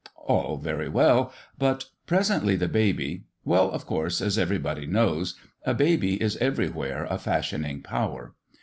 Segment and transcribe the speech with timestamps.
[0.17, 6.19] "All very well: but presently the baby well, of course, as everybody knows, a baby
[6.19, 8.33] is everywhere a fashioning power.